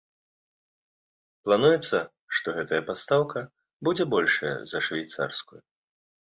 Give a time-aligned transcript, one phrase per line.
[1.49, 1.99] Плануецца,
[2.37, 3.39] што гэтая пастаўка
[3.89, 5.61] будзе большая за швейцарскую.